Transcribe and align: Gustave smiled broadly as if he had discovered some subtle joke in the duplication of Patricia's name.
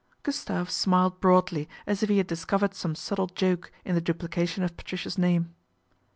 Gustave 0.23 0.71
smiled 0.71 1.19
broadly 1.21 1.69
as 1.85 2.01
if 2.01 2.09
he 2.09 2.17
had 2.17 2.25
discovered 2.25 2.73
some 2.73 2.95
subtle 2.95 3.27
joke 3.27 3.71
in 3.85 3.93
the 3.93 4.01
duplication 4.01 4.63
of 4.63 4.75
Patricia's 4.75 5.15
name. 5.19 5.53